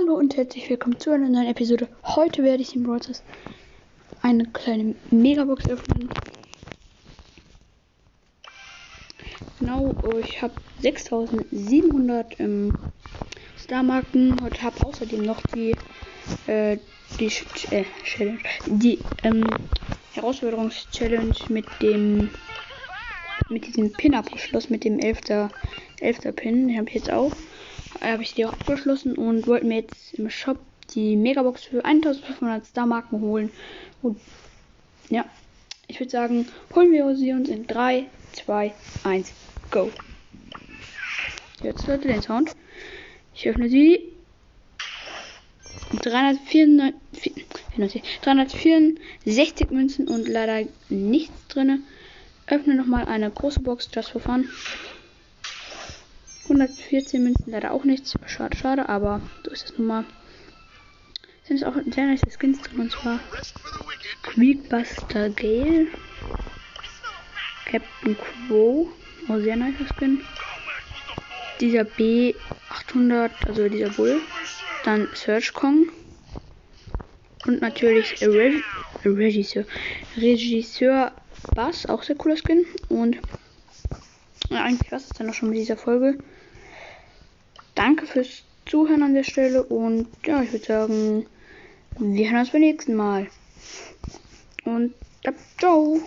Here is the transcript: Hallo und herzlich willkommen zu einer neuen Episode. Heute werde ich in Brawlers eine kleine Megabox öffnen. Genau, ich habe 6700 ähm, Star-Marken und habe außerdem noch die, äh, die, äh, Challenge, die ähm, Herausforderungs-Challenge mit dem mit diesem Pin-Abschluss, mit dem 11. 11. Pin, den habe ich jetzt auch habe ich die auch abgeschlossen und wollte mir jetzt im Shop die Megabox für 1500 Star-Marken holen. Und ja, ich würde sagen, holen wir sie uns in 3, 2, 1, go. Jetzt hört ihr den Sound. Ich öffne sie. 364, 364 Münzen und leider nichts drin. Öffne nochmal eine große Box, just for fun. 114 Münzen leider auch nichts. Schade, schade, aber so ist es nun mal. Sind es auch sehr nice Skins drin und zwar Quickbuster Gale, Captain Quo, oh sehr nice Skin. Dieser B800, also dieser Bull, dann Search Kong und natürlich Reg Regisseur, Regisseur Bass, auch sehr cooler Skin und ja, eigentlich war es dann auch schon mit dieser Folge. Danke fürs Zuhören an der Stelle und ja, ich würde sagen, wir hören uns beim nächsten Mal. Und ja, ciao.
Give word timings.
Hallo 0.00 0.14
und 0.14 0.34
herzlich 0.36 0.70
willkommen 0.70 0.98
zu 0.98 1.10
einer 1.10 1.28
neuen 1.28 1.48
Episode. 1.48 1.86
Heute 2.04 2.42
werde 2.42 2.62
ich 2.62 2.74
in 2.74 2.84
Brawlers 2.84 3.22
eine 4.22 4.46
kleine 4.46 4.94
Megabox 5.10 5.68
öffnen. 5.68 6.08
Genau, 9.58 9.94
ich 10.24 10.40
habe 10.40 10.54
6700 10.80 12.40
ähm, 12.40 12.78
Star-Marken 13.58 14.38
und 14.38 14.62
habe 14.62 14.86
außerdem 14.86 15.22
noch 15.22 15.42
die, 15.54 15.76
äh, 16.46 16.78
die, 17.18 17.30
äh, 17.70 17.84
Challenge, 18.04 18.38
die 18.66 18.98
ähm, 19.22 19.44
Herausforderungs-Challenge 20.14 21.34
mit 21.48 21.66
dem 21.82 22.30
mit 23.50 23.66
diesem 23.66 23.92
Pin-Abschluss, 23.92 24.70
mit 24.70 24.84
dem 24.84 24.98
11. 24.98 25.50
11. 26.00 26.18
Pin, 26.36 26.68
den 26.68 26.78
habe 26.78 26.88
ich 26.88 26.94
jetzt 26.94 27.10
auch 27.10 27.32
habe 28.00 28.22
ich 28.22 28.34
die 28.34 28.46
auch 28.46 28.52
abgeschlossen 28.52 29.16
und 29.16 29.46
wollte 29.46 29.66
mir 29.66 29.80
jetzt 29.80 30.14
im 30.14 30.30
Shop 30.30 30.58
die 30.94 31.16
Megabox 31.16 31.64
für 31.64 31.84
1500 31.84 32.64
Star-Marken 32.64 33.20
holen. 33.20 33.50
Und 34.02 34.20
ja, 35.08 35.24
ich 35.86 36.00
würde 36.00 36.10
sagen, 36.10 36.48
holen 36.74 36.92
wir 36.92 37.14
sie 37.16 37.32
uns 37.32 37.48
in 37.48 37.66
3, 37.66 38.06
2, 38.32 38.72
1, 39.04 39.32
go. 39.70 39.90
Jetzt 41.62 41.86
hört 41.86 42.04
ihr 42.04 42.12
den 42.12 42.22
Sound. 42.22 42.56
Ich 43.34 43.48
öffne 43.48 43.68
sie. 43.68 44.00
364, 45.92 47.44
364 48.22 49.70
Münzen 49.70 50.08
und 50.08 50.28
leider 50.28 50.66
nichts 50.88 51.48
drin. 51.48 51.82
Öffne 52.46 52.74
nochmal 52.76 53.06
eine 53.06 53.30
große 53.30 53.60
Box, 53.60 53.88
just 53.92 54.10
for 54.10 54.20
fun. 54.20 54.48
114 56.60 57.22
Münzen 57.22 57.52
leider 57.52 57.72
auch 57.72 57.84
nichts. 57.84 58.18
Schade, 58.26 58.56
schade, 58.56 58.88
aber 58.88 59.22
so 59.44 59.50
ist 59.50 59.70
es 59.70 59.78
nun 59.78 59.86
mal. 59.86 60.04
Sind 61.44 61.56
es 61.56 61.64
auch 61.64 61.74
sehr 61.74 62.06
nice 62.06 62.20
Skins 62.38 62.60
drin 62.60 62.80
und 62.80 62.92
zwar 62.92 63.18
Quickbuster 64.22 65.30
Gale, 65.30 65.86
Captain 67.64 68.16
Quo, 68.16 68.90
oh 69.28 69.38
sehr 69.40 69.56
nice 69.56 69.74
Skin. 69.96 70.20
Dieser 71.60 71.82
B800, 71.82 73.30
also 73.46 73.68
dieser 73.68 73.90
Bull, 73.90 74.20
dann 74.84 75.08
Search 75.14 75.52
Kong 75.54 75.88
und 77.46 77.62
natürlich 77.62 78.20
Reg 78.20 78.62
Regisseur, 79.04 79.64
Regisseur 80.18 81.12
Bass, 81.54 81.86
auch 81.86 82.02
sehr 82.02 82.16
cooler 82.16 82.36
Skin 82.36 82.66
und 82.90 83.16
ja, 84.50 84.64
eigentlich 84.64 84.90
war 84.90 84.98
es 84.98 85.08
dann 85.08 85.30
auch 85.30 85.34
schon 85.34 85.48
mit 85.48 85.58
dieser 85.58 85.76
Folge. 85.76 86.18
Danke 87.80 88.06
fürs 88.06 88.42
Zuhören 88.66 89.02
an 89.02 89.14
der 89.14 89.24
Stelle 89.24 89.62
und 89.62 90.06
ja, 90.26 90.42
ich 90.42 90.52
würde 90.52 90.66
sagen, 90.66 91.26
wir 91.98 92.30
hören 92.30 92.40
uns 92.40 92.50
beim 92.50 92.60
nächsten 92.60 92.94
Mal. 92.94 93.26
Und 94.66 94.92
ja, 95.24 95.32
ciao. 95.58 95.98